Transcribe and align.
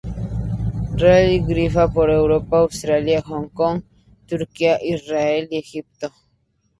Realiza 1.03 1.45
giras 1.55 1.91
por 1.93 2.09
Europa, 2.09 2.57
Australia, 2.57 3.21
Hong 3.21 3.49
Kong, 3.49 3.83
Turquía, 4.25 4.79
Israel 4.81 5.47
y 5.51 5.59
Egipto. 5.59 6.11